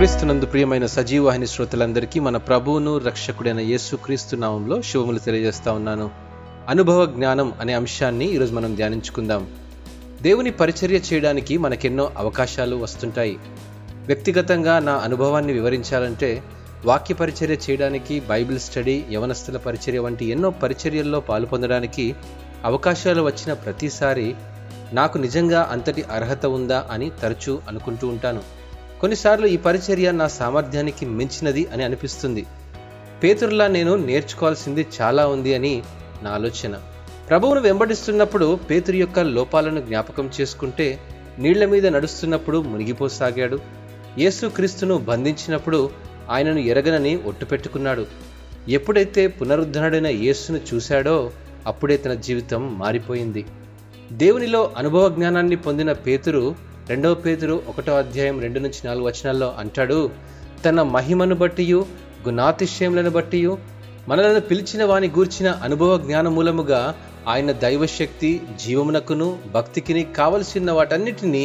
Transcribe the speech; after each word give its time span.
క్రీస్తునందు 0.00 0.46
ప్రియమైన 0.46 0.86
సజీవాహిని 0.86 1.46
శ్రోతలందరికీ 1.46 2.20
మన 2.20 2.36
ప్రభువును 2.36 2.98
రక్షకుడైన 2.98 3.60
యేసుక్రీస్తు 3.60 4.36
నామంలో 4.36 4.82
శుభములు 4.82 5.18
తెలియజేస్తా 5.18 5.72
ఉన్నాను. 5.72 6.10
అనుభవ 6.68 7.06
జ్ఞానం 7.06 7.52
అనే 7.60 7.72
అంశాన్ని 7.72 8.34
ఈరోజు 8.34 8.54
మనం 8.54 8.74
ధ్యానించుకుందాం. 8.74 9.46
దేవుని 10.22 10.50
పరిచర్య 10.50 10.96
చేయడానికి 10.96 11.58
మనకెన్నో 11.58 12.10
అవకాశాలు 12.16 12.76
వస్తుంటాయి. 12.76 13.38
వ్యక్తిగతంగా 14.06 14.78
నా 14.78 14.92
అనుభవాన్ని 14.92 15.52
వివరించాలంటే 15.52 16.42
వాక్య 16.84 17.14
పరిచర్య 17.14 17.54
చేయడానికి 17.54 18.20
బైబిల్ 18.20 18.58
స్టడీ 18.58 19.04
యవనస్తుల 19.12 19.56
పరిచర్య 19.56 19.98
వంటి 19.98 20.24
ఎన్నో 20.24 20.50
పరిచర్యల్లో 20.50 21.20
పాలు 21.20 21.46
పొందడానికి 21.46 22.14
అవకాశాలు 22.64 23.22
వచ్చిన 23.22 23.52
ప్రతిసారి 23.52 24.34
నాకు 24.92 25.18
నిజంగా 25.18 25.68
అంతటి 25.72 26.02
అర్హత 26.02 26.46
ఉందా 26.46 26.88
అని 26.90 27.10
తరచూ 27.22 27.60
అనుకుంటూ 27.68 28.08
ఉంటాను. 28.08 28.59
కొన్నిసార్లు 29.00 29.46
ఈ 29.46 29.56
పరిచర్య 29.56 30.12
నా 30.12 30.26
సామర్థ్యానికి 30.28 31.06
మించినది 31.06 31.66
అని 31.72 31.84
అనిపిస్తుంది. 31.84 32.46
పేతురులా 33.22 33.66
నేను 33.66 33.96
నేర్చుకోవాల్సింది 33.96 34.86
చాలా 35.00 35.26
ఉంది 35.26 35.54
అని 35.54 35.82
నా 36.22 36.30
ఆలోచన. 36.30 36.78
ప్రభువును 37.28 37.60
వెంబడిస్తున్నప్పుడు 37.60 38.56
పేతురు 38.70 38.96
యొక్క 38.96 39.20
లోపాలను 39.20 39.80
జ్ఞాపకం 39.80 40.30
చేసుకుంటే 40.40 40.98
నీళ్ళ 41.38 41.64
మీద 41.64 41.86
నడుస్తున్నప్పుడు 41.86 42.58
మునిగిపోసాగాడు. 42.58 43.58
యేసుక్రీస్తును 44.18 44.98
బంధించినప్పుడు 44.98 45.90
ఆయనను 46.30 46.58
ఎరగనని 46.58 47.16
ఒట్టు 47.16 47.44
పెట్టుకున్నాడు. 47.44 48.06
ఎప్పుడైతే 48.68 49.26
పునరుద్ధరణుడైన 49.26 50.06
యేసును 50.06 50.60
చూశాడో 50.74 51.30
అప్పుడే 51.66 51.96
తన 51.96 52.14
జీవితం 52.14 52.78
మారిపోయింది. 52.78 53.44
దేవునిలో 54.12 54.72
అనుభవ 54.76 55.08
జ్ఞానాన్ని 55.08 55.56
పొందిన 55.56 55.92
పేతురు 55.92 56.69
రెండవ 56.90 57.14
పేతురు 57.24 57.54
ఒకటో 57.68 57.92
అధ్యాయం 57.96 58.36
రెండు 58.40 58.58
నుంచి 58.60 58.80
నాలుగు 58.86 59.06
వచనాల్లో 59.06 59.48
అంటాడు 59.58 59.98
తన 60.64 60.82
మహిమను 60.90 61.34
బట్టియు 61.34 61.80
గుణాతిశయములను 62.26 63.10
బట్టియు 63.10 63.52
మనలను 64.08 64.40
పిలిచిన 64.40 64.82
వాని 64.84 65.08
గూర్చిన 65.08 65.48
అనుభవ 65.62 65.94
జ్ఞాన 65.98 66.28
మూలముగా 66.28 66.80
ఆయన 67.28 67.50
దైవశక్తి 67.60 68.30
జీవమునకును 68.64 69.28
భక్తికిని 69.54 70.02
కావలసిన 70.16 70.72
వాటన్నిటినీ 70.72 71.44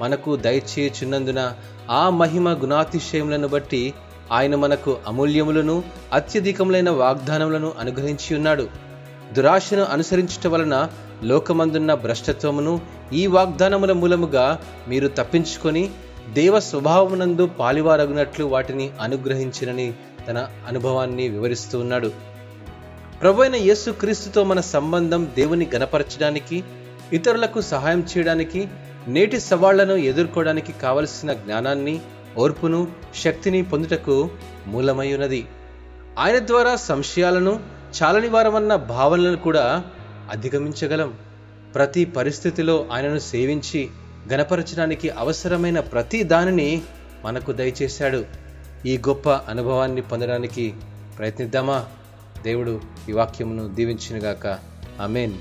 మనకు 0.00 0.30
దయచేయుచున్నందున 0.36 1.40
ఆ 1.92 2.02
మహిమ 2.16 2.48
గుణాతిశయములను 2.62 3.48
బట్టి 3.48 3.82
ఆయన 4.32 4.54
మనకు 4.56 4.92
అమూల్యములను 5.06 5.76
అత్యధికములైన 6.12 6.90
వాగ్దానములను 7.00 7.72
అనుగ్రహించి 7.80 8.30
ఉన్నాడు 8.36 8.64
దురాశను 9.32 9.84
అనుసరించటం 9.86 10.50
వలన 10.50 10.74
లోకమందున్న 11.22 11.94
భ్రష్టత్వమును 11.94 12.80
ఈ 13.12 13.26
వాగ్దానముల 13.26 13.92
మూలముగా 13.92 14.60
మీరు 14.88 15.08
తప్పించుకొని 15.08 15.90
దేవ 16.32 16.60
స్వభావమునందు 16.60 17.46
పాలివారగునట్లు 17.46 18.44
వాటిని 18.44 18.90
అనుగ్రహించినని 19.00 19.92
తన 20.28 20.48
అనుభవాన్ని 20.68 21.28
వివరిస్తూ 21.28 21.78
ఉన్నాడు. 21.78 22.12
ప్రభు 23.22 23.42
అయిన 23.42 23.56
యేసు 23.56 23.90
క్రీస్తుతో 23.90 24.44
మన 24.44 24.60
సంబంధం 24.60 25.28
దేవుని 25.36 25.70
గనపరచడానికి 25.74 26.64
ఇతరులకు 27.12 27.60
సహాయం 27.60 28.06
చేయడానికి 28.16 28.68
నేటి 29.08 29.40
సవాళ్ళను 29.40 29.94
ఎదుర్కోవడానికి 29.94 30.72
కావలసిన 30.72 31.32
జ్ఞానాన్ని 31.32 32.00
ఓర్పును 32.38 32.88
శక్తిని 33.22 33.62
పొందుటకు 33.62 34.30
మూలమై 34.66 35.12
ఉన్నది. 35.12 35.46
ఆయన 36.18 36.38
ద్వారా 36.38 36.76
సంశయాలను 36.76 37.60
చాలని 38.02 38.28
వారమన్న 38.28 38.76
భావనలను 38.76 39.36
కూడా 39.36 39.82
అధిగమించగలం. 40.30 41.14
ప్రతి 41.74 42.04
పరిస్థితిలో 42.04 42.88
ఆయనను 42.92 43.18
సేవించి 43.18 43.88
గణపరచడానికి 44.32 45.10
అవసరమైన 45.10 45.80
ప్రతి 45.80 46.22
దానిని 46.22 46.82
మనకు 47.24 47.52
దయచేశాడు. 47.52 48.24
ఈ 48.86 48.98
గొప్ప 48.98 49.28
అనుభవాన్ని 49.30 50.00
పొందడానికి 50.00 50.74
ప్రయత్నిద్దామా? 51.18 51.86
దేవుడు 52.42 52.80
ఈ 53.08 53.12
వాక్యమును 53.12 53.74
దీవించినగాక. 53.74 54.58
అమేన్ 55.00 55.34